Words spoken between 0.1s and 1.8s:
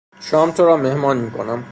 شام تو را مهمان میکنم.